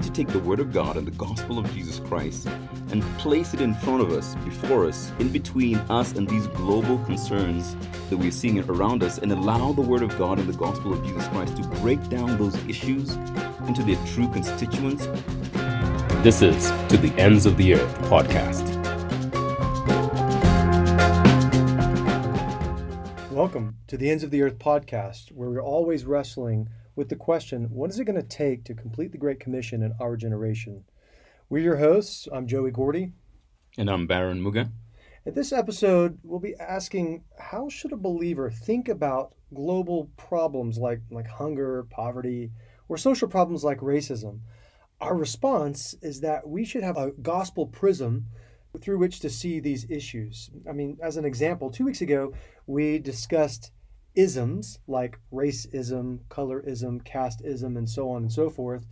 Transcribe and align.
need 0.00 0.14
to 0.14 0.24
take 0.24 0.32
the 0.32 0.38
Word 0.38 0.60
of 0.60 0.72
God 0.72 0.96
and 0.96 1.06
the 1.06 1.10
gospel 1.12 1.58
of 1.58 1.70
Jesus 1.74 1.98
Christ 1.98 2.46
and 2.90 3.02
place 3.18 3.52
it 3.52 3.60
in 3.60 3.74
front 3.74 4.00
of 4.00 4.10
us, 4.12 4.34
before 4.46 4.86
us, 4.86 5.12
in 5.18 5.28
between 5.28 5.76
us 5.90 6.12
and 6.12 6.26
these 6.26 6.46
global 6.48 6.96
concerns 7.04 7.76
that 8.08 8.16
we're 8.16 8.30
seeing 8.30 8.60
around 8.60 9.02
us, 9.02 9.18
and 9.18 9.30
allow 9.30 9.72
the 9.72 9.82
Word 9.82 10.02
of 10.02 10.16
God 10.16 10.38
and 10.38 10.48
the 10.48 10.56
gospel 10.56 10.94
of 10.94 11.04
Jesus 11.04 11.28
Christ 11.28 11.54
to 11.58 11.68
break 11.82 12.02
down 12.08 12.38
those 12.38 12.56
issues 12.66 13.16
into 13.66 13.82
their 13.82 14.02
true 14.06 14.26
constituents. 14.28 15.06
This 16.22 16.40
is 16.40 16.70
To 16.88 16.96
the 16.96 17.12
Ends 17.18 17.44
of 17.44 17.58
the 17.58 17.74
Earth 17.74 17.98
podcast. 18.08 18.78
Welcome 23.30 23.76
to 23.88 23.98
the 23.98 24.08
Ends 24.08 24.22
of 24.22 24.30
the 24.30 24.40
Earth 24.40 24.58
podcast, 24.58 25.30
where 25.32 25.50
we're 25.50 25.60
always 25.60 26.06
wrestling 26.06 26.70
with 26.96 27.08
the 27.08 27.16
question 27.16 27.64
what 27.70 27.90
is 27.90 27.98
it 27.98 28.04
going 28.04 28.20
to 28.20 28.26
take 28.26 28.64
to 28.64 28.74
complete 28.74 29.12
the 29.12 29.18
Great 29.18 29.40
Commission 29.40 29.82
in 29.82 29.92
our 30.00 30.16
generation? 30.16 30.84
We're 31.48 31.62
your 31.62 31.76
hosts. 31.76 32.28
I'm 32.32 32.46
Joey 32.46 32.70
Gordy. 32.70 33.12
And 33.76 33.90
I'm 33.90 34.06
Baron 34.06 34.42
Muga. 34.42 34.70
In 35.26 35.34
this 35.34 35.52
episode, 35.52 36.18
we'll 36.22 36.40
be 36.40 36.54
asking 36.56 37.24
how 37.38 37.68
should 37.68 37.92
a 37.92 37.96
believer 37.96 38.50
think 38.50 38.88
about 38.88 39.34
global 39.52 40.10
problems 40.16 40.78
like, 40.78 41.02
like 41.10 41.26
hunger, 41.26 41.86
poverty, 41.90 42.52
or 42.88 42.96
social 42.96 43.28
problems 43.28 43.62
like 43.62 43.78
racism? 43.78 44.40
Our 45.00 45.16
response 45.16 45.94
is 46.02 46.20
that 46.20 46.48
we 46.48 46.64
should 46.64 46.82
have 46.82 46.96
a 46.96 47.12
gospel 47.22 47.66
prism 47.66 48.26
through 48.80 48.98
which 48.98 49.20
to 49.20 49.30
see 49.30 49.60
these 49.60 49.90
issues. 49.90 50.50
I 50.68 50.72
mean, 50.72 50.98
as 51.02 51.16
an 51.16 51.24
example, 51.24 51.70
two 51.70 51.84
weeks 51.84 52.00
ago, 52.00 52.32
we 52.66 52.98
discussed 52.98 53.72
isms 54.14 54.78
like 54.86 55.18
racism, 55.32 56.20
colorism, 56.28 57.02
casteism, 57.02 57.76
and 57.76 57.88
so 57.88 58.10
on 58.10 58.22
and 58.22 58.32
so 58.32 58.50
forth. 58.50 58.86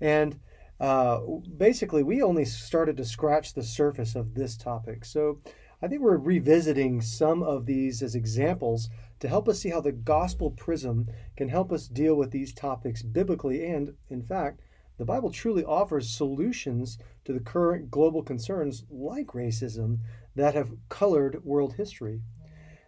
And 0.00 0.38
uh, 0.78 1.20
basically, 1.56 2.02
we 2.02 2.22
only 2.22 2.44
started 2.44 2.96
to 2.96 3.04
scratch 3.04 3.52
the 3.52 3.62
surface 3.62 4.14
of 4.14 4.34
this 4.34 4.56
topic. 4.56 5.04
So 5.04 5.40
I 5.82 5.88
think 5.88 6.02
we're 6.02 6.16
revisiting 6.16 7.00
some 7.00 7.42
of 7.42 7.66
these 7.66 8.02
as 8.02 8.14
examples 8.14 8.88
to 9.20 9.28
help 9.28 9.48
us 9.48 9.60
see 9.60 9.70
how 9.70 9.80
the 9.80 9.92
gospel 9.92 10.50
prism 10.50 11.08
can 11.36 11.48
help 11.48 11.72
us 11.72 11.86
deal 11.86 12.14
with 12.14 12.30
these 12.30 12.54
topics 12.54 13.02
biblically. 13.02 13.66
And 13.66 13.94
in 14.08 14.22
fact, 14.22 14.60
the 14.98 15.04
Bible 15.06 15.30
truly 15.30 15.64
offers 15.64 16.10
solutions 16.10 16.98
to 17.24 17.32
the 17.32 17.40
current 17.40 17.90
global 17.90 18.22
concerns 18.22 18.84
like 18.90 19.28
racism 19.28 19.98
that 20.34 20.54
have 20.54 20.76
colored 20.90 21.42
world 21.44 21.74
history. 21.74 22.20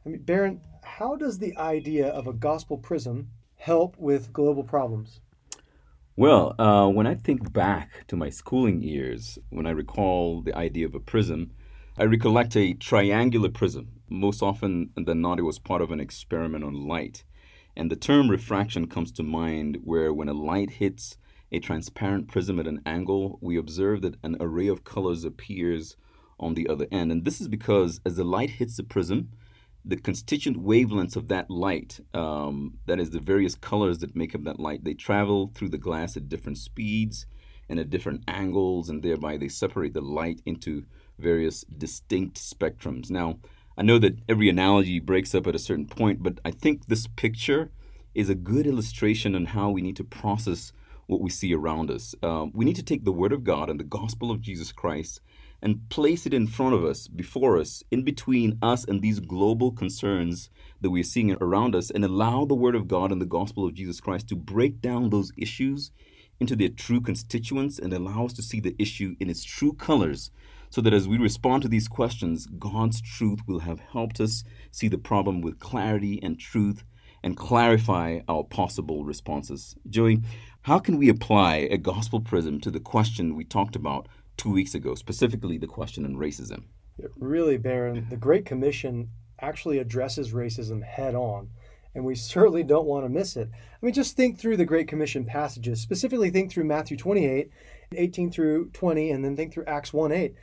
I 0.04 0.08
mean, 0.08 0.22
Baron, 0.22 0.60
how 0.82 1.14
does 1.14 1.38
the 1.38 1.56
idea 1.56 2.08
of 2.08 2.26
a 2.26 2.32
gospel 2.32 2.76
prism 2.76 3.28
help 3.54 3.96
with 3.98 4.32
global 4.32 4.64
problems? 4.64 5.20
Well, 6.16 6.54
uh, 6.58 6.88
when 6.88 7.06
I 7.06 7.14
think 7.14 7.52
back 7.52 8.06
to 8.08 8.16
my 8.16 8.28
schooling 8.28 8.82
years, 8.82 9.38
when 9.50 9.66
I 9.66 9.70
recall 9.70 10.42
the 10.42 10.54
idea 10.54 10.86
of 10.86 10.94
a 10.94 11.00
prism, 11.00 11.52
I 11.96 12.04
recollect 12.04 12.56
a 12.56 12.74
triangular 12.74 13.48
prism. 13.48 14.00
Most 14.10 14.42
often 14.42 14.90
than 14.96 15.20
not, 15.20 15.38
it 15.38 15.42
was 15.42 15.58
part 15.58 15.80
of 15.80 15.90
an 15.90 16.00
experiment 16.00 16.64
on 16.64 16.88
light. 16.88 17.22
And 17.76 17.90
the 17.90 17.96
term 17.96 18.28
refraction 18.28 18.88
comes 18.88 19.12
to 19.12 19.22
mind, 19.22 19.78
where 19.84 20.12
when 20.12 20.28
a 20.28 20.34
light 20.34 20.70
hits 20.70 21.16
a 21.52 21.60
transparent 21.60 22.28
prism 22.28 22.58
at 22.58 22.66
an 22.66 22.82
angle, 22.84 23.38
we 23.40 23.56
observe 23.56 24.02
that 24.02 24.16
an 24.22 24.36
array 24.40 24.66
of 24.66 24.84
colors 24.84 25.24
appears 25.24 25.96
on 26.40 26.54
the 26.54 26.68
other 26.68 26.88
end. 26.90 27.12
And 27.12 27.24
this 27.24 27.40
is 27.40 27.48
because 27.48 28.00
as 28.04 28.16
the 28.16 28.24
light 28.24 28.50
hits 28.50 28.76
the 28.76 28.82
prism, 28.82 29.28
the 29.84 29.96
constituent 29.96 30.64
wavelengths 30.64 31.16
of 31.16 31.28
that 31.28 31.50
light, 31.50 31.98
um, 32.14 32.78
that 32.86 33.00
is 33.00 33.10
the 33.10 33.20
various 33.20 33.54
colors 33.54 33.98
that 33.98 34.14
make 34.14 34.34
up 34.34 34.44
that 34.44 34.60
light, 34.60 34.84
they 34.84 34.94
travel 34.94 35.50
through 35.54 35.70
the 35.70 35.78
glass 35.78 36.16
at 36.16 36.28
different 36.28 36.58
speeds 36.58 37.26
and 37.68 37.80
at 37.80 37.90
different 37.90 38.22
angles, 38.28 38.88
and 38.88 39.02
thereby 39.02 39.36
they 39.36 39.48
separate 39.48 39.94
the 39.94 40.00
light 40.00 40.40
into 40.46 40.84
various 41.18 41.62
distinct 41.62 42.36
spectrums. 42.36 43.10
Now, 43.10 43.38
I 43.76 43.82
know 43.82 43.98
that 43.98 44.18
every 44.28 44.48
analogy 44.48 45.00
breaks 45.00 45.34
up 45.34 45.46
at 45.46 45.54
a 45.54 45.58
certain 45.58 45.86
point, 45.86 46.22
but 46.22 46.38
I 46.44 46.50
think 46.50 46.86
this 46.86 47.06
picture 47.06 47.70
is 48.14 48.28
a 48.28 48.34
good 48.34 48.66
illustration 48.66 49.34
on 49.34 49.46
how 49.46 49.70
we 49.70 49.80
need 49.80 49.96
to 49.96 50.04
process 50.04 50.72
what 51.06 51.20
we 51.20 51.30
see 51.30 51.54
around 51.54 51.90
us. 51.90 52.14
Um, 52.22 52.52
we 52.54 52.64
need 52.64 52.76
to 52.76 52.82
take 52.82 53.04
the 53.04 53.12
Word 53.12 53.32
of 53.32 53.44
God 53.44 53.70
and 53.70 53.80
the 53.80 53.84
gospel 53.84 54.30
of 54.30 54.40
Jesus 54.40 54.72
Christ 54.72 55.20
and 55.62 55.88
place 55.88 56.26
it 56.26 56.34
in 56.34 56.46
front 56.46 56.74
of 56.74 56.84
us, 56.84 57.06
before 57.06 57.58
us, 57.58 57.82
in 57.90 58.02
between 58.02 58.58
us 58.60 58.84
and 58.84 59.00
these 59.00 59.20
global 59.20 59.70
concerns 59.70 60.50
that 60.80 60.90
we're 60.90 61.04
seeing 61.04 61.32
around 61.40 61.76
us, 61.76 61.90
and 61.90 62.04
allow 62.04 62.44
the 62.44 62.54
Word 62.54 62.74
of 62.74 62.88
God 62.88 63.12
and 63.12 63.20
the 63.20 63.26
gospel 63.26 63.64
of 63.64 63.74
Jesus 63.74 64.00
Christ 64.00 64.28
to 64.28 64.36
break 64.36 64.80
down 64.80 65.10
those 65.10 65.32
issues 65.38 65.92
into 66.40 66.56
their 66.56 66.68
true 66.68 67.00
constituents 67.00 67.78
and 67.78 67.92
allow 67.92 68.24
us 68.24 68.32
to 68.32 68.42
see 68.42 68.58
the 68.58 68.74
issue 68.78 69.14
in 69.20 69.30
its 69.30 69.44
true 69.44 69.72
colors 69.72 70.32
so 70.70 70.80
that 70.80 70.92
as 70.92 71.06
we 71.06 71.18
respond 71.18 71.62
to 71.62 71.68
these 71.68 71.86
questions, 71.86 72.46
God's 72.46 73.00
truth 73.00 73.40
will 73.46 73.60
have 73.60 73.78
helped 73.78 74.20
us 74.20 74.42
see 74.70 74.88
the 74.88 74.98
problem 74.98 75.40
with 75.40 75.60
clarity 75.60 76.18
and 76.22 76.40
truth 76.40 76.82
and 77.22 77.36
clarify 77.36 78.20
our 78.26 78.42
possible 78.42 79.04
responses. 79.04 79.76
Joey, 79.88 80.22
how 80.62 80.78
can 80.78 80.98
we 80.98 81.08
apply 81.08 81.68
a 81.70 81.76
gospel 81.76 82.20
prism 82.20 82.60
to 82.60 82.70
the 82.70 82.80
question 82.80 83.36
we 83.36 83.44
talked 83.44 83.76
about 83.76 84.08
two 84.42 84.50
weeks 84.50 84.74
ago, 84.74 84.96
specifically 84.96 85.56
the 85.56 85.68
question 85.68 86.04
on 86.04 86.16
racism. 86.16 86.64
Really, 87.16 87.58
Baron, 87.58 88.08
the 88.10 88.16
Great 88.16 88.44
Commission 88.44 89.08
actually 89.40 89.78
addresses 89.78 90.32
racism 90.32 90.82
head 90.82 91.14
on, 91.14 91.48
and 91.94 92.04
we 92.04 92.16
certainly 92.16 92.64
don't 92.64 92.86
want 92.86 93.04
to 93.04 93.08
miss 93.08 93.36
it. 93.36 93.48
I 93.52 93.86
mean, 93.86 93.94
just 93.94 94.16
think 94.16 94.38
through 94.38 94.56
the 94.56 94.64
Great 94.64 94.88
Commission 94.88 95.24
passages, 95.24 95.80
specifically 95.80 96.28
think 96.30 96.50
through 96.50 96.64
Matthew 96.64 96.96
28, 96.96 97.50
18 97.94 98.32
through 98.32 98.70
20, 98.70 99.12
and 99.12 99.24
then 99.24 99.36
think 99.36 99.52
through 99.52 99.66
Acts 99.66 99.92
1 99.92 100.10
8. 100.10 100.34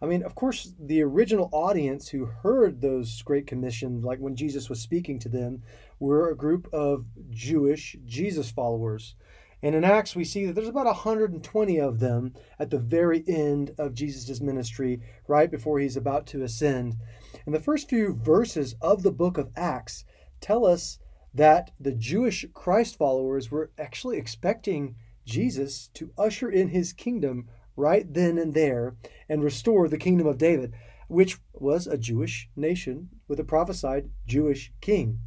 I 0.00 0.06
mean, 0.06 0.22
of 0.22 0.36
course, 0.36 0.72
the 0.78 1.02
original 1.02 1.48
audience 1.50 2.08
who 2.08 2.26
heard 2.26 2.80
those 2.80 3.22
Great 3.22 3.48
Commission, 3.48 4.02
like 4.02 4.20
when 4.20 4.36
Jesus 4.36 4.70
was 4.70 4.80
speaking 4.80 5.18
to 5.18 5.28
them, 5.28 5.64
were 5.98 6.30
a 6.30 6.36
group 6.36 6.68
of 6.72 7.06
Jewish 7.30 7.96
Jesus 8.06 8.52
followers 8.52 9.16
and 9.62 9.74
in 9.74 9.84
Acts, 9.84 10.14
we 10.14 10.24
see 10.24 10.46
that 10.46 10.54
there's 10.54 10.68
about 10.68 10.86
120 10.86 11.80
of 11.80 11.98
them 11.98 12.32
at 12.58 12.70
the 12.70 12.78
very 12.78 13.24
end 13.26 13.72
of 13.76 13.94
Jesus' 13.94 14.40
ministry, 14.40 15.00
right 15.26 15.50
before 15.50 15.80
he's 15.80 15.96
about 15.96 16.26
to 16.28 16.44
ascend. 16.44 16.96
And 17.44 17.54
the 17.54 17.60
first 17.60 17.88
few 17.88 18.14
verses 18.14 18.76
of 18.80 19.02
the 19.02 19.10
book 19.10 19.36
of 19.36 19.50
Acts 19.56 20.04
tell 20.40 20.64
us 20.64 20.98
that 21.34 21.72
the 21.80 21.92
Jewish 21.92 22.46
Christ 22.54 22.96
followers 22.96 23.50
were 23.50 23.70
actually 23.78 24.16
expecting 24.16 24.94
Jesus 25.24 25.88
to 25.94 26.12
usher 26.16 26.48
in 26.48 26.68
his 26.68 26.92
kingdom 26.92 27.48
right 27.76 28.12
then 28.12 28.38
and 28.38 28.54
there 28.54 28.96
and 29.28 29.42
restore 29.42 29.88
the 29.88 29.98
kingdom 29.98 30.26
of 30.26 30.38
David, 30.38 30.72
which 31.08 31.38
was 31.52 31.86
a 31.86 31.98
Jewish 31.98 32.48
nation 32.54 33.08
with 33.26 33.40
a 33.40 33.44
prophesied 33.44 34.10
Jewish 34.26 34.72
king. 34.80 35.18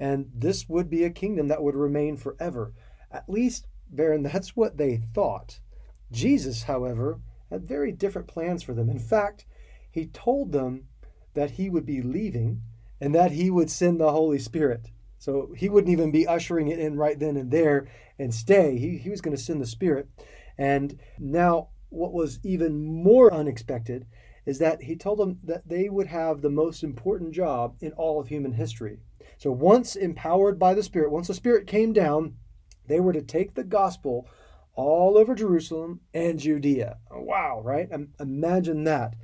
And 0.00 0.30
this 0.34 0.68
would 0.68 0.88
be 0.90 1.04
a 1.04 1.10
kingdom 1.10 1.48
that 1.48 1.62
would 1.62 1.74
remain 1.74 2.16
forever. 2.16 2.72
At 3.10 3.28
least, 3.28 3.66
Baron, 3.90 4.22
that's 4.22 4.56
what 4.56 4.76
they 4.76 5.02
thought. 5.14 5.60
Jesus, 6.10 6.64
however, 6.64 7.20
had 7.50 7.66
very 7.66 7.92
different 7.92 8.28
plans 8.28 8.62
for 8.62 8.74
them. 8.74 8.88
In 8.88 8.98
fact, 8.98 9.46
he 9.90 10.06
told 10.06 10.52
them 10.52 10.88
that 11.34 11.52
he 11.52 11.70
would 11.70 11.86
be 11.86 12.02
leaving 12.02 12.62
and 13.00 13.14
that 13.14 13.32
he 13.32 13.50
would 13.50 13.70
send 13.70 14.00
the 14.00 14.12
Holy 14.12 14.38
Spirit. 14.38 14.90
So 15.18 15.52
he 15.56 15.68
wouldn't 15.68 15.92
even 15.92 16.10
be 16.10 16.26
ushering 16.26 16.68
it 16.68 16.78
in 16.78 16.96
right 16.96 17.18
then 17.18 17.36
and 17.36 17.50
there 17.50 17.88
and 18.18 18.32
stay. 18.32 18.78
He, 18.78 18.98
he 18.98 19.10
was 19.10 19.20
going 19.20 19.36
to 19.36 19.42
send 19.42 19.60
the 19.60 19.66
Spirit. 19.66 20.08
And 20.56 20.98
now, 21.18 21.68
what 21.88 22.12
was 22.12 22.38
even 22.42 22.84
more 22.84 23.32
unexpected 23.32 24.06
is 24.44 24.58
that 24.58 24.82
he 24.82 24.96
told 24.96 25.18
them 25.18 25.38
that 25.44 25.68
they 25.68 25.88
would 25.88 26.06
have 26.06 26.40
the 26.40 26.50
most 26.50 26.82
important 26.82 27.32
job 27.32 27.76
in 27.80 27.92
all 27.92 28.20
of 28.20 28.28
human 28.28 28.52
history. 28.52 28.98
So 29.36 29.52
once 29.52 29.94
empowered 29.94 30.58
by 30.58 30.74
the 30.74 30.82
Spirit, 30.82 31.10
once 31.10 31.28
the 31.28 31.34
Spirit 31.34 31.66
came 31.66 31.92
down, 31.92 32.34
they 32.88 33.00
were 33.00 33.12
to 33.12 33.22
take 33.22 33.54
the 33.54 33.64
gospel 33.64 34.28
all 34.74 35.18
over 35.18 35.34
Jerusalem 35.34 36.00
and 36.14 36.38
Judea. 36.38 36.98
Wow, 37.10 37.60
right? 37.64 37.88
Imagine 38.18 38.84
that. 38.84 39.14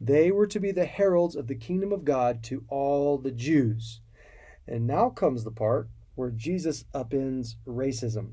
They 0.00 0.30
were 0.30 0.46
to 0.46 0.60
be 0.60 0.72
the 0.72 0.86
heralds 0.86 1.36
of 1.36 1.46
the 1.46 1.54
kingdom 1.54 1.92
of 1.92 2.04
God 2.04 2.42
to 2.44 2.64
all 2.68 3.18
the 3.18 3.30
Jews. 3.30 4.00
And 4.66 4.86
now 4.86 5.10
comes 5.10 5.44
the 5.44 5.50
part 5.50 5.88
where 6.14 6.30
Jesus 6.30 6.84
upends 6.94 7.54
racism. 7.66 8.32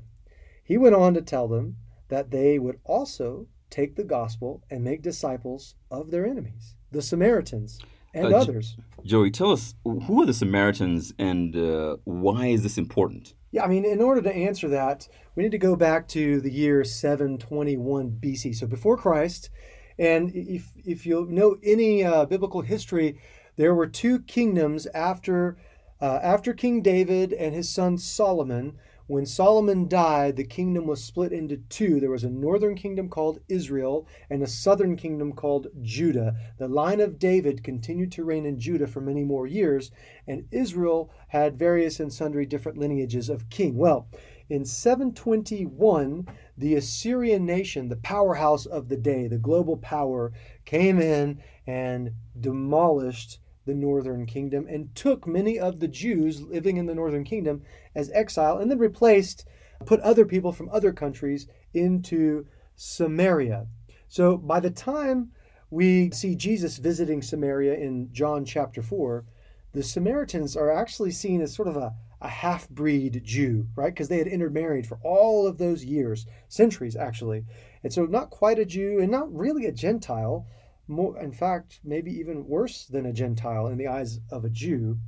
He 0.64 0.78
went 0.78 0.94
on 0.94 1.14
to 1.14 1.22
tell 1.22 1.48
them 1.48 1.76
that 2.08 2.30
they 2.30 2.58
would 2.58 2.78
also 2.84 3.46
take 3.70 3.96
the 3.96 4.04
gospel 4.04 4.62
and 4.70 4.84
make 4.84 5.02
disciples 5.02 5.74
of 5.90 6.10
their 6.10 6.26
enemies, 6.26 6.74
the 6.90 7.02
Samaritans 7.02 7.80
and 8.14 8.32
uh, 8.32 8.38
others. 8.38 8.76
Joey, 9.04 9.30
tell 9.30 9.52
us 9.52 9.74
who 9.84 10.22
are 10.22 10.26
the 10.26 10.34
Samaritans 10.34 11.12
and 11.18 11.56
uh, 11.56 11.96
why 12.04 12.46
is 12.46 12.62
this 12.62 12.78
important? 12.78 13.34
Yeah, 13.50 13.64
I 13.64 13.66
mean, 13.66 13.84
in 13.84 14.00
order 14.00 14.22
to 14.22 14.34
answer 14.34 14.68
that, 14.68 15.08
we 15.34 15.42
need 15.42 15.52
to 15.52 15.58
go 15.58 15.76
back 15.76 16.08
to 16.08 16.40
the 16.40 16.50
year 16.50 16.84
721 16.84 18.18
BC, 18.20 18.54
so 18.54 18.66
before 18.66 18.96
Christ. 18.96 19.50
And 19.98 20.30
if, 20.34 20.72
if 20.84 21.04
you 21.04 21.26
know 21.28 21.56
any 21.62 22.02
uh, 22.02 22.24
biblical 22.24 22.62
history, 22.62 23.18
there 23.56 23.74
were 23.74 23.86
two 23.86 24.20
kingdoms 24.20 24.86
after, 24.94 25.58
uh, 26.00 26.20
after 26.22 26.54
King 26.54 26.80
David 26.80 27.32
and 27.34 27.54
his 27.54 27.68
son 27.68 27.98
Solomon. 27.98 28.78
When 29.12 29.26
Solomon 29.26 29.88
died, 29.88 30.36
the 30.36 30.42
kingdom 30.42 30.86
was 30.86 31.04
split 31.04 31.34
into 31.34 31.58
two. 31.58 32.00
There 32.00 32.08
was 32.08 32.24
a 32.24 32.30
northern 32.30 32.74
kingdom 32.74 33.10
called 33.10 33.40
Israel 33.46 34.06
and 34.30 34.42
a 34.42 34.46
southern 34.46 34.96
kingdom 34.96 35.34
called 35.34 35.66
Judah. 35.82 36.34
The 36.56 36.66
line 36.66 36.98
of 36.98 37.18
David 37.18 37.62
continued 37.62 38.10
to 38.12 38.24
reign 38.24 38.46
in 38.46 38.58
Judah 38.58 38.86
for 38.86 39.02
many 39.02 39.22
more 39.22 39.46
years, 39.46 39.90
and 40.26 40.48
Israel 40.50 41.10
had 41.28 41.58
various 41.58 42.00
and 42.00 42.10
sundry 42.10 42.46
different 42.46 42.78
lineages 42.78 43.28
of 43.28 43.50
king. 43.50 43.76
Well, 43.76 44.08
in 44.48 44.64
721, 44.64 46.26
the 46.56 46.74
Assyrian 46.74 47.44
nation, 47.44 47.90
the 47.90 47.96
powerhouse 47.96 48.64
of 48.64 48.88
the 48.88 48.96
day, 48.96 49.28
the 49.28 49.36
global 49.36 49.76
power, 49.76 50.32
came 50.64 50.98
in 50.98 51.38
and 51.66 52.14
demolished 52.40 53.40
the 53.64 53.74
northern 53.74 54.26
kingdom 54.26 54.66
and 54.68 54.94
took 54.94 55.26
many 55.26 55.58
of 55.58 55.80
the 55.80 55.88
Jews 55.88 56.40
living 56.40 56.76
in 56.76 56.86
the 56.86 56.94
northern 56.94 57.24
kingdom 57.24 57.62
as 57.94 58.10
exile 58.12 58.58
and 58.58 58.70
then 58.70 58.78
replaced, 58.78 59.46
put 59.86 60.00
other 60.00 60.24
people 60.24 60.52
from 60.52 60.68
other 60.70 60.92
countries 60.92 61.46
into 61.72 62.46
Samaria. 62.74 63.66
So 64.08 64.36
by 64.36 64.60
the 64.60 64.70
time 64.70 65.32
we 65.70 66.10
see 66.10 66.34
Jesus 66.34 66.78
visiting 66.78 67.22
Samaria 67.22 67.74
in 67.74 68.12
John 68.12 68.44
chapter 68.44 68.82
4, 68.82 69.24
the 69.72 69.82
Samaritans 69.82 70.56
are 70.56 70.70
actually 70.70 71.12
seen 71.12 71.40
as 71.40 71.54
sort 71.54 71.68
of 71.68 71.76
a, 71.76 71.94
a 72.20 72.28
half 72.28 72.68
breed 72.68 73.22
Jew, 73.24 73.68
right? 73.74 73.92
Because 73.92 74.08
they 74.08 74.18
had 74.18 74.26
intermarried 74.26 74.86
for 74.86 74.98
all 75.02 75.46
of 75.46 75.58
those 75.58 75.84
years, 75.84 76.26
centuries 76.48 76.94
actually. 76.94 77.44
And 77.82 77.92
so 77.92 78.04
not 78.04 78.30
quite 78.30 78.58
a 78.58 78.66
Jew 78.66 79.00
and 79.00 79.10
not 79.10 79.34
really 79.34 79.64
a 79.66 79.72
Gentile 79.72 80.46
more, 80.88 81.18
in 81.18 81.32
fact, 81.32 81.80
maybe 81.84 82.12
even 82.12 82.46
worse 82.46 82.86
than 82.86 83.06
a 83.06 83.12
Gentile 83.12 83.66
in 83.68 83.78
the 83.78 83.88
eyes 83.88 84.20
of 84.30 84.44
a 84.44 84.50
Jew. 84.50 84.98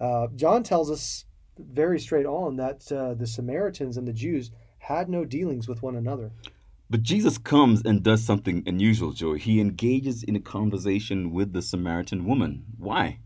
Uh, 0.00 0.28
John 0.34 0.62
tells 0.62 0.90
us 0.90 1.24
very 1.58 1.98
straight 1.98 2.26
on 2.26 2.56
that 2.56 2.90
uh, 2.92 3.14
the 3.14 3.26
Samaritans 3.26 3.96
and 3.96 4.06
the 4.06 4.12
Jews 4.12 4.50
had 4.78 5.08
no 5.08 5.24
dealings 5.24 5.68
with 5.68 5.82
one 5.82 5.96
another. 5.96 6.30
But 6.90 7.02
Jesus 7.02 7.36
comes 7.36 7.82
and 7.84 8.02
does 8.02 8.24
something 8.24 8.62
unusual, 8.66 9.12
Joey. 9.12 9.40
He 9.40 9.60
engages 9.60 10.22
in 10.22 10.36
a 10.36 10.40
conversation 10.40 11.32
with 11.32 11.52
the 11.52 11.60
Samaritan 11.60 12.24
woman. 12.24 12.64
Why? 12.78 13.18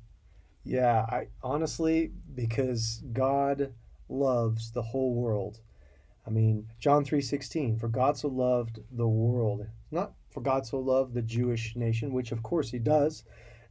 Yeah, 0.64 1.06
I 1.08 1.28
honestly 1.42 2.12
because 2.34 3.02
God 3.12 3.72
loves 4.08 4.72
the 4.72 4.82
whole 4.82 5.14
world. 5.14 5.60
I 6.26 6.30
mean, 6.30 6.68
John 6.78 7.04
3:16, 7.04 7.78
for 7.78 7.88
God 7.88 8.16
so 8.16 8.28
loved 8.28 8.80
the 8.90 9.08
world. 9.08 9.66
Not 9.90 10.14
for 10.32 10.40
God 10.40 10.66
so 10.66 10.78
loved 10.78 11.14
the 11.14 11.22
Jewish 11.22 11.76
nation, 11.76 12.12
which 12.12 12.32
of 12.32 12.42
course 12.42 12.70
he 12.70 12.78
does, 12.78 13.24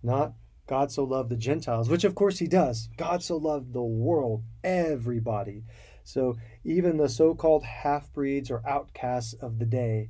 not 0.03 0.33
God 0.67 0.91
so 0.91 1.03
loved 1.03 1.29
the 1.29 1.35
Gentiles, 1.35 1.89
which 1.89 2.03
of 2.03 2.15
course 2.15 2.39
he 2.39 2.47
does. 2.47 2.87
God 2.95 3.23
so 3.23 3.37
loved 3.37 3.73
the 3.73 3.81
world, 3.81 4.43
everybody. 4.63 5.63
So 6.03 6.37
even 6.63 6.97
the 6.97 7.09
so 7.09 7.35
called 7.35 7.63
half 7.63 8.11
breeds 8.13 8.49
or 8.49 8.65
outcasts 8.67 9.33
of 9.33 9.59
the 9.59 9.65
day. 9.65 10.09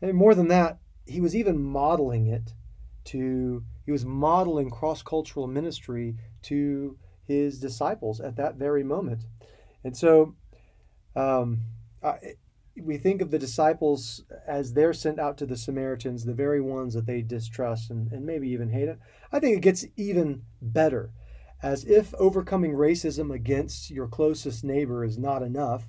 And 0.00 0.12
more 0.14 0.34
than 0.34 0.48
that, 0.48 0.78
he 1.06 1.20
was 1.20 1.34
even 1.34 1.62
modeling 1.62 2.26
it 2.26 2.52
to, 3.04 3.64
he 3.86 3.92
was 3.92 4.04
modeling 4.04 4.70
cross 4.70 5.02
cultural 5.02 5.46
ministry 5.46 6.16
to 6.42 6.98
his 7.24 7.58
disciples 7.58 8.20
at 8.20 8.36
that 8.36 8.56
very 8.56 8.84
moment. 8.84 9.24
And 9.84 9.96
so, 9.96 10.34
um, 11.16 11.60
I, 12.02 12.34
we 12.80 12.96
think 12.96 13.20
of 13.20 13.30
the 13.30 13.38
disciples 13.38 14.24
as 14.46 14.72
they're 14.72 14.92
sent 14.92 15.18
out 15.18 15.36
to 15.38 15.46
the 15.46 15.56
Samaritans, 15.56 16.24
the 16.24 16.32
very 16.32 16.60
ones 16.60 16.94
that 16.94 17.06
they 17.06 17.22
distrust 17.22 17.90
and, 17.90 18.10
and 18.12 18.24
maybe 18.24 18.48
even 18.48 18.70
hate 18.70 18.88
it. 18.88 18.98
I 19.30 19.40
think 19.40 19.56
it 19.56 19.62
gets 19.62 19.84
even 19.96 20.42
better. 20.60 21.10
As 21.62 21.84
if 21.84 22.14
overcoming 22.14 22.72
racism 22.72 23.32
against 23.32 23.90
your 23.90 24.08
closest 24.08 24.64
neighbor 24.64 25.04
is 25.04 25.18
not 25.18 25.42
enough, 25.42 25.86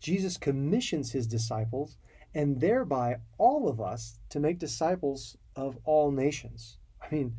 Jesus 0.00 0.36
commissions 0.36 1.12
his 1.12 1.26
disciples 1.26 1.96
and 2.34 2.60
thereby 2.60 3.18
all 3.38 3.68
of 3.68 3.80
us 3.80 4.18
to 4.30 4.40
make 4.40 4.58
disciples 4.58 5.36
of 5.54 5.78
all 5.84 6.10
nations. 6.10 6.78
I 7.00 7.14
mean, 7.14 7.36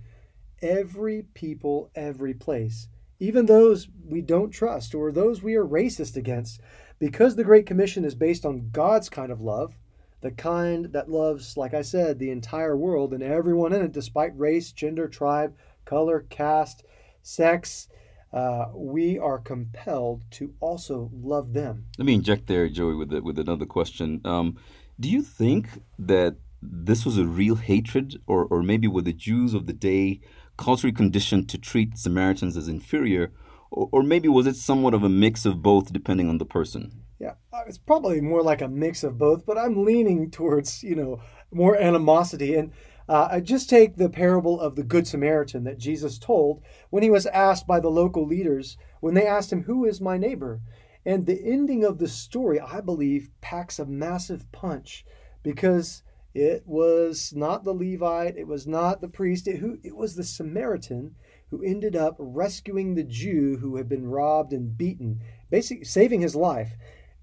every 0.62 1.24
people, 1.34 1.89
every 1.96 2.34
place, 2.34 2.88
even 3.19 3.46
those 3.46 3.88
we 4.06 4.22
don't 4.22 4.51
trust 4.51 4.94
or 4.94 5.12
those 5.12 5.42
we 5.42 5.56
are 5.56 5.66
racist 5.66 6.16
against. 6.16 6.62
Because 7.00 7.36
the 7.36 7.44
Great 7.44 7.66
Commission 7.66 8.06
is 8.06 8.16
based 8.16 8.45
on 8.45 8.69
God's 8.72 9.10
kind 9.10 9.31
of 9.31 9.42
love, 9.42 9.75
the 10.22 10.31
kind 10.31 10.86
that 10.94 11.10
loves, 11.10 11.57
like 11.57 11.74
I 11.74 11.81
said, 11.81 12.18
the 12.18 12.31
entire 12.31 12.78
world 12.78 13.13
and 13.13 13.22
everyone 13.22 13.74
in 13.74 13.81
it, 13.81 13.92
despite 13.92 14.38
race, 14.38 14.72
gender, 14.72 15.07
tribe, 15.07 15.56
color, 15.86 16.25
caste, 16.30 16.84
sex, 17.22 17.90
uh, 18.31 18.66
we 18.74 19.19
are 19.19 19.38
compelled 19.38 20.24
to 20.31 20.54
also 20.60 21.12
love 21.13 21.54
them. 21.54 21.86
Let 21.98 22.06
me 22.06 22.16
inject 22.16 22.48
there, 22.48 22.68
Joey, 22.69 22.96
with 22.96 23.10
the, 23.10 23.22
with 23.22 23.38
another 23.38 23.66
question. 23.66 24.22
Um, 24.25 24.57
do 25.00 25.10
you 25.10 25.22
think 25.22 25.68
that 26.00 26.38
this 26.62 27.06
was 27.06 27.18
a 27.18 27.25
real 27.25 27.56
hatred, 27.56 28.22
or 28.25 28.46
or 28.46 28.63
maybe 28.63 28.88
were 28.88 29.01
the 29.01 29.13
Jews 29.13 29.54
of 29.54 29.66
the 29.66 29.74
day 29.74 30.22
culturally 30.57 30.94
conditioned 30.94 31.50
to 31.50 31.57
treat 31.57 31.98
Samaritans 31.98 32.56
as 32.56 32.68
inferior, 32.68 33.31
or, 33.74 34.04
maybe 34.04 34.28
was 34.28 34.46
it 34.46 34.56
somewhat 34.56 34.94
of 34.94 35.04
a 35.04 35.10
mix 35.10 35.46
of 35.46 35.64
both 35.64 35.92
depending 35.92 36.30
on 36.30 36.38
the 36.38 36.46
person? 36.46 37.04
Yeah, 37.20 37.34
uh, 37.52 37.62
it's 37.68 37.80
probably 37.80 38.22
more 38.22 38.44
like 38.44 38.62
a 38.62 38.68
mix 38.68 39.04
of 39.04 39.18
both, 39.18 39.46
but 39.46 39.58
I'm 39.58 39.84
leaning 39.84 40.30
towards, 40.30 40.84
you 40.84 40.96
know, 40.96 41.22
more 41.52 41.75
animosity. 41.75 42.54
And 42.56 42.72
uh, 43.10 43.30
I 43.31 43.40
just 43.40 43.70
take 43.70 43.96
the 43.96 44.10
parable 44.10 44.60
of 44.60 44.75
the 44.75 44.84
Good 44.84 45.08
Samaritan 45.08 45.64
that 45.64 45.80
Jesus 45.80 46.20
told 46.20 46.62
when 46.92 47.02
he 47.02 47.10
was 47.10 47.25
asked 47.25 47.66
by 47.66 47.80
the 47.80 47.90
local 47.90 48.28
leaders, 48.28 48.78
when 49.00 49.16
they 49.16 49.25
asked 49.25 49.52
him, 49.52 49.64
Who 49.64 49.86
is 49.86 50.00
my 50.00 50.18
neighbor? 50.18 50.62
And 51.06 51.25
the 51.25 51.42
ending 51.44 51.84
of 51.84 51.98
the 51.98 52.08
story, 52.08 52.60
I 52.60 52.80
believe, 52.80 53.30
packs 53.42 53.80
a 53.80 53.86
massive 53.86 54.50
punch 54.52 55.04
because 55.42 56.04
it 56.34 56.64
was 56.66 57.34
not 57.36 57.64
the 57.64 57.74
Levite, 57.74 58.38
it 58.38 58.48
was 58.48 58.66
not 58.66 59.02
the 59.02 59.10
priest, 59.10 59.48
it, 59.48 59.58
who, 59.58 59.80
it 59.84 59.96
was 59.96 60.16
the 60.16 60.24
Samaritan 60.24 61.16
who 61.53 61.63
ended 61.63 61.95
up 61.95 62.15
rescuing 62.17 62.95
the 62.95 63.03
Jew 63.03 63.57
who 63.57 63.75
had 63.75 63.88
been 63.88 64.07
robbed 64.07 64.53
and 64.53 64.75
beaten, 64.75 65.21
basically 65.51 65.85
saving 65.85 66.21
his 66.21 66.35
life. 66.35 66.71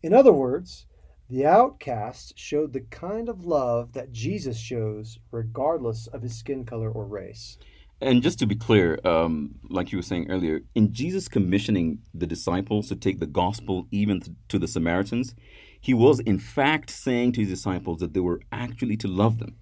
In 0.04 0.14
other 0.14 0.32
words, 0.32 0.86
the 1.28 1.44
outcast 1.44 2.38
showed 2.38 2.72
the 2.72 2.82
kind 2.82 3.28
of 3.28 3.44
love 3.44 3.92
that 3.94 4.12
Jesus 4.12 4.56
shows 4.56 5.18
regardless 5.32 6.06
of 6.06 6.22
his 6.22 6.38
skin 6.38 6.64
color 6.64 6.92
or 6.92 7.06
race. 7.06 7.58
And 8.00 8.22
just 8.22 8.38
to 8.38 8.46
be 8.46 8.54
clear, 8.54 9.00
um, 9.04 9.56
like 9.68 9.90
you 9.90 9.98
were 9.98 10.02
saying 10.02 10.30
earlier, 10.30 10.60
in 10.76 10.92
Jesus 10.92 11.26
commissioning 11.26 11.98
the 12.14 12.26
disciples 12.28 12.86
to 12.88 12.94
take 12.94 13.18
the 13.18 13.26
gospel 13.26 13.88
even 13.90 14.22
to 14.46 14.60
the 14.60 14.68
Samaritans, 14.68 15.34
he 15.80 15.92
was 15.92 16.20
in 16.20 16.38
fact 16.38 16.88
saying 16.88 17.32
to 17.32 17.40
his 17.40 17.50
disciples 17.50 17.98
that 17.98 18.14
they 18.14 18.20
were 18.20 18.42
actually 18.52 18.96
to 18.98 19.08
love 19.08 19.40
them. 19.40 19.56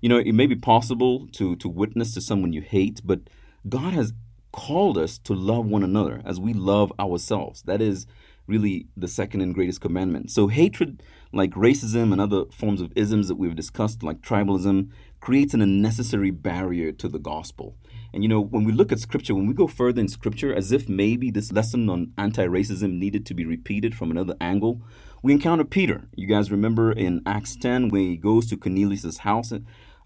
You 0.00 0.08
know, 0.08 0.16
it 0.16 0.32
may 0.32 0.46
be 0.46 0.56
possible 0.56 1.28
to, 1.32 1.56
to 1.56 1.68
witness 1.68 2.14
to 2.14 2.22
someone 2.22 2.54
you 2.54 2.62
hate, 2.62 3.02
but 3.04 3.20
God 3.68 3.92
has 3.94 4.12
called 4.52 4.96
us 4.96 5.18
to 5.18 5.34
love 5.34 5.66
one 5.66 5.82
another 5.82 6.22
as 6.24 6.38
we 6.38 6.52
love 6.52 6.92
ourselves. 6.98 7.62
That 7.62 7.80
is 7.80 8.06
really 8.46 8.86
the 8.96 9.08
second 9.08 9.40
and 9.40 9.54
greatest 9.54 9.80
commandment. 9.80 10.30
So, 10.30 10.48
hatred, 10.48 11.02
like 11.32 11.50
racism 11.52 12.12
and 12.12 12.20
other 12.20 12.44
forms 12.52 12.80
of 12.80 12.92
isms 12.94 13.28
that 13.28 13.36
we've 13.36 13.56
discussed, 13.56 14.02
like 14.02 14.20
tribalism, 14.20 14.90
creates 15.20 15.54
an 15.54 15.62
unnecessary 15.62 16.30
barrier 16.30 16.92
to 16.92 17.08
the 17.08 17.18
gospel. 17.18 17.76
And 18.12 18.22
you 18.22 18.28
know, 18.28 18.40
when 18.40 18.64
we 18.64 18.72
look 18.72 18.92
at 18.92 19.00
scripture, 19.00 19.34
when 19.34 19.46
we 19.46 19.54
go 19.54 19.66
further 19.66 20.00
in 20.00 20.08
scripture, 20.08 20.54
as 20.54 20.70
if 20.70 20.88
maybe 20.88 21.30
this 21.30 21.50
lesson 21.50 21.88
on 21.88 22.12
anti 22.16 22.46
racism 22.46 22.98
needed 22.98 23.26
to 23.26 23.34
be 23.34 23.44
repeated 23.44 23.94
from 23.94 24.10
another 24.10 24.36
angle, 24.40 24.82
we 25.22 25.32
encounter 25.32 25.64
Peter. 25.64 26.06
You 26.14 26.28
guys 26.28 26.50
remember 26.50 26.92
in 26.92 27.22
Acts 27.26 27.56
10 27.56 27.88
when 27.88 28.02
he 28.02 28.16
goes 28.16 28.46
to 28.48 28.56
Cornelius' 28.56 29.18
house 29.18 29.52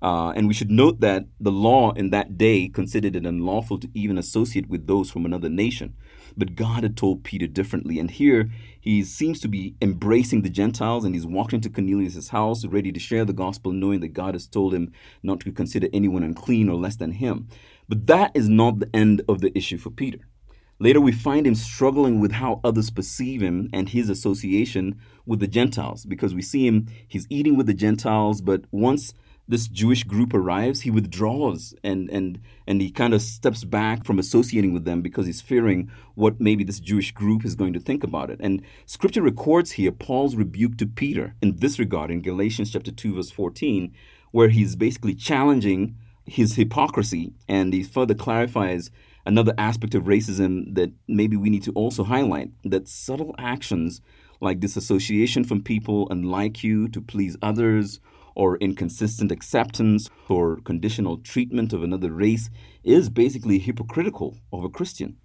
uh, 0.01 0.31
and 0.31 0.47
we 0.47 0.55
should 0.55 0.71
note 0.71 1.01
that 1.01 1.27
the 1.41 1.51
law 1.51 1.93
in 1.93 2.11
that 2.11 2.39
day 2.39 2.69
considered 2.69 3.17
it 3.17 3.27
unlawful 3.27 3.79
to 3.79 3.89
even 3.95 4.17
associate 4.17 4.69
with 4.69 4.87
those 4.87 5.11
from 5.11 5.25
another 5.25 5.49
nation. 5.49 5.95
But 6.37 6.55
God 6.55 6.85
had 6.85 6.97
told 6.97 7.25
Peter 7.25 7.49
differently. 7.49 7.99
And 7.99 8.11
here 8.11 8.49
he 8.81 9.03
seems 9.03 9.41
to 9.41 9.49
be 9.49 9.75
embracing 9.83 10.43
the 10.43 10.51
Gentiles 10.51 11.05
and 11.05 11.15
he's 11.15 11.27
walking 11.27 11.57
into 11.57 11.69
Cornelius' 11.69 12.29
house 12.29 12.65
ready 12.65 12.93
to 12.93 13.01
share 13.01 13.25
the 13.25 13.33
gospel, 13.33 13.73
knowing 13.73 13.99
that 14.01 14.09
God 14.09 14.35
has 14.35 14.47
told 14.47 14.73
him 14.73 14.93
not 15.25 15.41
to 15.41 15.51
consider 15.51 15.89
anyone 15.93 16.23
unclean 16.23 16.69
or 16.69 16.77
less 16.77 16.95
than 16.95 17.13
him. 17.13 17.49
But 17.89 18.07
that 18.07 18.31
is 18.35 18.49
not 18.49 18.79
the 18.79 18.91
end 18.95 19.23
of 19.29 19.41
the 19.41 19.57
issue 19.59 19.79
for 19.79 19.91
Peter. 19.91 20.21
Later, 20.81 21.01
we 21.01 21.11
find 21.11 21.45
him 21.45 21.57
struggling 21.57 22.21
with 22.21 22.31
how 22.31 22.61
others 22.63 22.91
perceive 22.91 23.41
him 23.41 23.69
and 23.73 23.89
his 23.89 24.09
association 24.09 25.01
with 25.27 25.41
the 25.41 25.49
Gentiles 25.49 26.05
because 26.05 26.35
we 26.35 26.43
see 26.43 26.69
him, 26.69 26.87
he's 27.09 27.27
eating 27.29 27.57
with 27.57 27.67
the 27.67 27.75
Gentiles, 27.75 28.41
but 28.41 28.63
once 28.71 29.13
this 29.49 29.67
Jewish 29.67 30.05
group 30.05 30.35
arrives, 30.35 30.83
he 30.83 30.91
withdraws 30.91 31.75
and 31.83 32.11
and 32.11 32.39
and 32.67 32.83
he 32.83 32.91
kind 32.91 33.15
of 33.15 33.23
steps 33.23 33.65
back 33.65 34.05
from 34.05 34.19
associating 34.19 34.75
with 34.75 34.85
them 34.85 35.01
because 35.01 35.27
he's 35.27 35.41
fearing 35.41 35.91
what 36.15 36.41
maybe 36.41 36.63
this 36.63 36.81
Jewish 36.81 37.13
group 37.13 37.45
is 37.45 37.55
going 37.55 37.73
to 37.73 37.81
think 37.81 38.05
about 38.05 38.31
it. 38.31 38.39
And 38.43 38.63
scripture 38.85 39.23
records 39.23 39.73
here 39.73 39.91
Paul's 39.91 40.37
rebuke 40.37 40.77
to 40.79 40.87
Peter 40.87 41.35
in 41.41 41.57
this 41.57 41.79
regard 41.79 42.11
in 42.11 42.21
Galatians 42.21 42.71
chapter 42.71 42.93
2 42.93 43.15
verse 43.15 43.31
14 43.31 43.93
where 44.31 44.51
he's 44.51 44.77
basically 44.77 45.15
challenging 45.15 45.97
his 46.27 46.57
hypocrisy 46.57 47.33
and 47.49 47.73
he 47.73 47.83
further 47.83 48.15
clarifies 48.15 48.91
another 49.25 49.55
aspect 49.57 49.95
of 49.95 50.05
racism 50.05 50.75
that 50.75 50.93
maybe 51.07 51.37
we 51.37 51.51
need 51.51 51.63
to 51.63 51.73
also 51.73 52.05
highlight 52.05 52.51
that 52.65 52.87
subtle 52.87 53.35
actions 53.39 54.03
like 54.41 54.61
disassociation 54.61 55.45
from 55.45 55.63
people 55.63 56.07
unlike 56.11 56.63
you 56.63 56.89
to 56.89 57.01
please 57.01 57.37
others, 57.43 58.01
or 58.39 58.57
inconsistent 58.59 59.33
acceptance 59.33 60.09
or 60.29 60.61
conditional 60.61 61.19
treatment 61.19 61.73
of 61.73 61.83
another 61.83 62.13
race, 62.13 62.49
is 62.85 63.11
basically 63.11 63.59
hypocritical 63.59 64.37
of 64.53 64.65
a 64.65 64.69
Christian. 64.71 65.17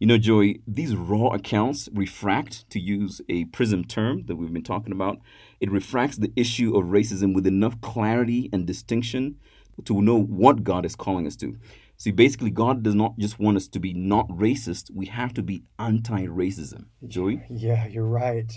You 0.00 0.08
know, 0.08 0.18
Joey, 0.18 0.60
these 0.66 0.96
raw 0.96 1.28
accounts 1.28 1.88
refract, 1.92 2.68
to 2.70 2.80
use 2.80 3.20
a 3.28 3.44
prism 3.46 3.84
term 3.84 4.24
that 4.26 4.36
we've 4.36 4.52
been 4.52 4.64
talking 4.64 4.92
about, 4.92 5.18
it 5.60 5.70
refracts 5.70 6.16
the 6.16 6.32
issue 6.34 6.76
of 6.76 6.86
racism 6.86 7.34
with 7.34 7.46
enough 7.46 7.80
clarity 7.80 8.50
and 8.52 8.66
distinction 8.66 9.36
to 9.84 10.02
know 10.02 10.20
what 10.20 10.64
God 10.64 10.84
is 10.84 10.96
calling 10.96 11.26
us 11.26 11.36
to. 11.36 11.56
See, 11.96 12.10
basically, 12.10 12.50
God 12.50 12.82
does 12.82 12.94
not 12.94 13.18
just 13.18 13.38
want 13.38 13.56
us 13.56 13.68
to 13.68 13.78
be 13.78 13.92
not 13.94 14.28
racist, 14.28 14.90
we 14.92 15.06
have 15.06 15.32
to 15.34 15.42
be 15.42 15.62
anti 15.78 16.26
racism. 16.26 16.86
Joey? 17.06 17.42
Yeah, 17.48 17.86
you're 17.86 18.04
right. 18.04 18.52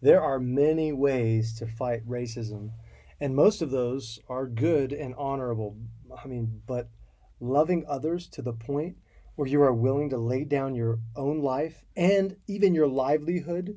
There 0.00 0.22
are 0.22 0.38
many 0.38 0.92
ways 0.92 1.54
to 1.58 1.66
fight 1.66 2.06
racism, 2.08 2.70
and 3.20 3.34
most 3.34 3.62
of 3.62 3.70
those 3.70 4.18
are 4.28 4.46
good 4.46 4.92
and 4.92 5.14
honorable. 5.16 5.76
I 6.22 6.26
mean, 6.26 6.62
but 6.66 6.88
loving 7.40 7.84
others 7.88 8.28
to 8.28 8.42
the 8.42 8.52
point 8.52 8.96
where 9.36 9.48
you 9.48 9.62
are 9.62 9.72
willing 9.74 10.10
to 10.10 10.18
lay 10.18 10.44
down 10.44 10.74
your 10.74 10.98
own 11.16 11.40
life 11.40 11.84
and 11.96 12.36
even 12.46 12.74
your 12.74 12.86
livelihood 12.86 13.76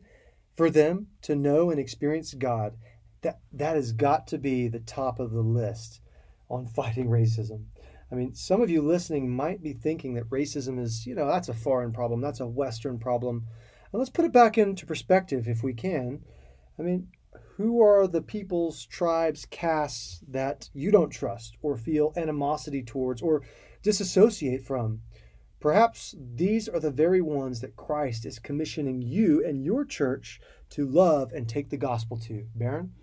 for 0.55 0.69
them 0.69 1.07
to 1.21 1.35
know 1.35 1.69
and 1.69 1.79
experience 1.79 2.33
God, 2.33 2.77
that, 3.21 3.39
that 3.53 3.75
has 3.75 3.91
got 3.91 4.27
to 4.27 4.37
be 4.37 4.67
the 4.67 4.79
top 4.79 5.19
of 5.19 5.31
the 5.31 5.41
list 5.41 6.01
on 6.49 6.65
fighting 6.75 7.07
racism. 7.07 7.65
I 8.11 8.15
mean, 8.15 8.33
some 8.35 8.61
of 8.61 8.69
you 8.69 8.81
listening 8.81 9.29
might 9.29 9.61
be 9.61 9.73
thinking 9.73 10.13
that 10.13 10.29
racism 10.29 10.79
is, 10.79 11.05
you 11.05 11.13
know, 11.13 11.27
that's 11.27 11.49
a 11.49 11.53
foreign 11.53 11.91
problem, 11.91 12.21
that's 12.21 12.39
a 12.39 12.47
Western 12.47 12.99
problem. 12.99 13.47
And 13.91 13.99
let's 13.99 14.09
put 14.09 14.25
it 14.25 14.31
back 14.31 14.57
into 14.57 14.85
perspective 14.85 15.47
if 15.47 15.61
we 15.61 15.73
can. 15.73 16.21
I 16.79 16.83
mean, 16.83 17.09
who 17.57 17.81
are 17.81 18.07
the 18.07 18.21
peoples, 18.21 18.85
tribes, 18.85 19.45
castes 19.49 20.23
that 20.27 20.69
you 20.73 20.91
don't 20.91 21.09
trust 21.09 21.57
or 21.63 21.75
feel 21.75 22.13
animosity 22.15 22.83
towards 22.83 23.19
or 23.19 23.41
disassociate 23.81 24.63
from? 24.63 25.01
Perhaps 25.59 26.13
these 26.35 26.69
are 26.69 26.79
the 26.79 26.91
very 26.91 27.19
ones 27.19 27.61
that 27.61 27.75
Christ 27.75 28.27
is 28.27 28.37
commissioning 28.37 29.01
you 29.01 29.43
and 29.43 29.65
your 29.65 29.85
church 29.85 30.39
to 30.69 30.85
love 30.85 31.31
and 31.33 31.49
take 31.49 31.71
the 31.71 31.77
gospel 31.77 32.17
to. 32.19 32.45
Baron? 32.53 32.93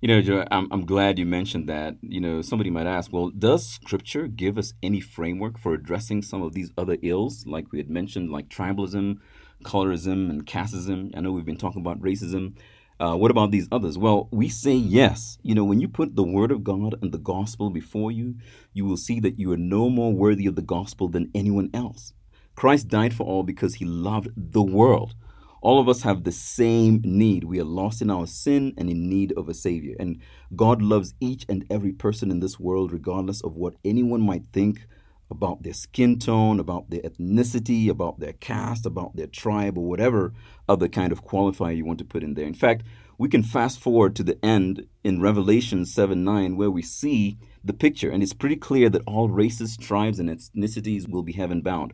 You 0.00 0.08
know, 0.08 0.22
Joe, 0.22 0.44
I'm, 0.50 0.66
I'm 0.72 0.86
glad 0.86 1.20
you 1.20 1.26
mentioned 1.26 1.68
that. 1.68 1.94
You 2.00 2.20
know, 2.20 2.42
somebody 2.42 2.70
might 2.70 2.88
ask, 2.88 3.12
well, 3.12 3.30
does 3.30 3.64
Scripture 3.64 4.26
give 4.26 4.58
us 4.58 4.72
any 4.82 5.00
framework 5.00 5.56
for 5.56 5.72
addressing 5.72 6.22
some 6.22 6.42
of 6.42 6.52
these 6.52 6.72
other 6.76 6.96
ills, 7.02 7.46
like 7.46 7.70
we 7.70 7.78
had 7.78 7.90
mentioned, 7.90 8.32
like 8.32 8.48
tribalism, 8.48 9.18
colorism, 9.62 10.30
and 10.30 10.46
casteism? 10.46 11.16
I 11.16 11.20
know 11.20 11.30
we've 11.30 11.44
been 11.44 11.56
talking 11.56 11.80
about 11.80 12.00
racism. 12.00 12.54
Uh, 13.00 13.16
what 13.16 13.30
about 13.30 13.50
these 13.50 13.66
others? 13.72 13.96
Well, 13.96 14.28
we 14.30 14.50
say 14.50 14.74
yes. 14.74 15.38
You 15.42 15.54
know, 15.54 15.64
when 15.64 15.80
you 15.80 15.88
put 15.88 16.16
the 16.16 16.22
Word 16.22 16.52
of 16.52 16.62
God 16.62 16.96
and 17.00 17.10
the 17.10 17.18
gospel 17.18 17.70
before 17.70 18.12
you, 18.12 18.34
you 18.74 18.84
will 18.84 18.98
see 18.98 19.20
that 19.20 19.38
you 19.38 19.50
are 19.52 19.56
no 19.56 19.88
more 19.88 20.12
worthy 20.12 20.44
of 20.44 20.54
the 20.54 20.60
gospel 20.60 21.08
than 21.08 21.30
anyone 21.34 21.70
else. 21.72 22.12
Christ 22.56 22.88
died 22.88 23.14
for 23.14 23.24
all 23.24 23.42
because 23.42 23.76
he 23.76 23.86
loved 23.86 24.28
the 24.36 24.62
world. 24.62 25.14
All 25.62 25.80
of 25.80 25.88
us 25.88 26.02
have 26.02 26.24
the 26.24 26.32
same 26.32 27.00
need. 27.02 27.44
We 27.44 27.58
are 27.58 27.64
lost 27.64 28.02
in 28.02 28.10
our 28.10 28.26
sin 28.26 28.74
and 28.76 28.90
in 28.90 29.08
need 29.08 29.32
of 29.34 29.48
a 29.48 29.54
Savior. 29.54 29.96
And 29.98 30.18
God 30.54 30.82
loves 30.82 31.14
each 31.20 31.46
and 31.48 31.64
every 31.70 31.92
person 31.92 32.30
in 32.30 32.40
this 32.40 32.60
world, 32.60 32.92
regardless 32.92 33.40
of 33.40 33.56
what 33.56 33.76
anyone 33.82 34.20
might 34.20 34.44
think 34.52 34.86
about 35.30 35.62
their 35.62 35.72
skin 35.72 36.18
tone, 36.18 36.60
about 36.60 36.90
their 36.90 37.00
ethnicity, 37.00 37.88
about 37.88 38.20
their 38.20 38.32
caste, 38.34 38.86
about 38.86 39.16
their 39.16 39.26
tribe, 39.26 39.78
or 39.78 39.84
whatever 39.84 40.32
other 40.68 40.88
kind 40.88 41.12
of 41.12 41.24
qualifier 41.24 41.76
you 41.76 41.84
want 41.84 41.98
to 41.98 42.04
put 42.04 42.22
in 42.22 42.34
there. 42.34 42.46
In 42.46 42.54
fact, 42.54 42.84
we 43.18 43.28
can 43.28 43.42
fast 43.42 43.80
forward 43.80 44.16
to 44.16 44.22
the 44.22 44.42
end 44.44 44.86
in 45.04 45.20
Revelation 45.20 45.84
7 45.84 46.24
9, 46.24 46.56
where 46.56 46.70
we 46.70 46.82
see 46.82 47.38
the 47.62 47.74
picture, 47.74 48.10
and 48.10 48.22
it's 48.22 48.32
pretty 48.32 48.56
clear 48.56 48.88
that 48.88 49.02
all 49.06 49.28
races, 49.28 49.76
tribes, 49.76 50.18
and 50.18 50.30
ethnicities 50.30 51.08
will 51.08 51.22
be 51.22 51.32
heaven 51.32 51.60
bound. 51.60 51.92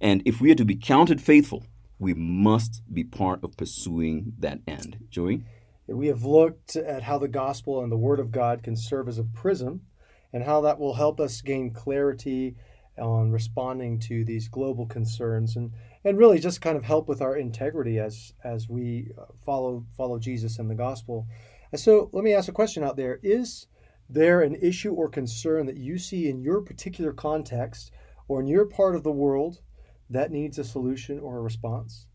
And 0.00 0.22
if 0.26 0.40
we 0.40 0.50
are 0.50 0.56
to 0.56 0.64
be 0.64 0.76
counted 0.76 1.20
faithful, 1.20 1.64
we 1.98 2.12
must 2.14 2.82
be 2.92 3.04
part 3.04 3.42
of 3.44 3.56
pursuing 3.56 4.32
that 4.40 4.60
end. 4.66 4.98
Joey? 5.10 5.44
We 5.86 6.08
have 6.08 6.24
looked 6.24 6.76
at 6.76 7.02
how 7.02 7.18
the 7.18 7.28
gospel 7.28 7.82
and 7.82 7.92
the 7.92 7.96
word 7.96 8.18
of 8.18 8.32
God 8.32 8.62
can 8.62 8.76
serve 8.76 9.06
as 9.06 9.18
a 9.18 9.24
prism 9.24 9.82
and 10.32 10.42
how 10.42 10.62
that 10.62 10.80
will 10.80 10.94
help 10.94 11.20
us 11.20 11.40
gain 11.40 11.70
clarity 11.70 12.56
on 12.98 13.32
responding 13.32 13.98
to 13.98 14.24
these 14.24 14.48
global 14.48 14.86
concerns 14.86 15.56
and, 15.56 15.72
and 16.04 16.18
really 16.18 16.38
just 16.38 16.60
kind 16.60 16.76
of 16.76 16.84
help 16.84 17.08
with 17.08 17.20
our 17.20 17.36
integrity 17.36 17.98
as 17.98 18.32
as 18.44 18.68
we 18.68 19.10
uh, 19.18 19.24
follow 19.44 19.84
follow 19.96 20.18
Jesus 20.18 20.58
and 20.58 20.70
the 20.70 20.74
gospel. 20.74 21.26
And 21.72 21.80
so 21.80 22.08
let 22.12 22.22
me 22.22 22.32
ask 22.32 22.48
a 22.48 22.52
question 22.52 22.84
out 22.84 22.96
there. 22.96 23.18
Is 23.22 23.66
there 24.08 24.42
an 24.42 24.54
issue 24.54 24.92
or 24.92 25.08
concern 25.08 25.66
that 25.66 25.76
you 25.76 25.98
see 25.98 26.28
in 26.28 26.40
your 26.40 26.60
particular 26.60 27.12
context 27.12 27.90
or 28.28 28.40
in 28.40 28.46
your 28.46 28.64
part 28.64 28.94
of 28.94 29.02
the 29.02 29.12
world 29.12 29.60
that 30.08 30.30
needs 30.30 30.58
a 30.58 30.64
solution 30.64 31.18
or 31.18 31.38
a 31.38 31.42
response? 31.42 32.06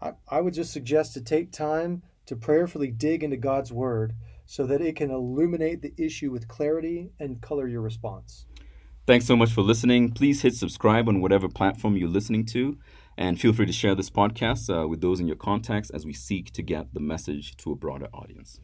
I, 0.00 0.12
I 0.28 0.40
would 0.40 0.54
just 0.54 0.72
suggest 0.72 1.14
to 1.14 1.20
take 1.20 1.52
time 1.52 2.02
to 2.26 2.36
prayerfully 2.36 2.90
dig 2.90 3.22
into 3.22 3.36
God's 3.36 3.72
Word 3.72 4.14
so 4.46 4.66
that 4.66 4.80
it 4.80 4.96
can 4.96 5.10
illuminate 5.10 5.82
the 5.82 5.94
issue 5.96 6.30
with 6.30 6.48
clarity 6.48 7.10
and 7.20 7.40
color 7.40 7.68
your 7.68 7.82
response. 7.82 8.46
Thanks 9.08 9.24
so 9.24 9.36
much 9.36 9.52
for 9.52 9.62
listening. 9.62 10.12
Please 10.12 10.42
hit 10.42 10.54
subscribe 10.54 11.08
on 11.08 11.22
whatever 11.22 11.48
platform 11.48 11.96
you're 11.96 12.10
listening 12.10 12.44
to, 12.44 12.76
and 13.16 13.40
feel 13.40 13.54
free 13.54 13.64
to 13.64 13.72
share 13.72 13.94
this 13.94 14.10
podcast 14.10 14.68
uh, 14.68 14.86
with 14.86 15.00
those 15.00 15.18
in 15.18 15.26
your 15.26 15.34
contacts 15.34 15.88
as 15.88 16.04
we 16.04 16.12
seek 16.12 16.52
to 16.52 16.60
get 16.60 16.92
the 16.92 17.00
message 17.00 17.56
to 17.56 17.72
a 17.72 17.74
broader 17.74 18.08
audience. 18.12 18.60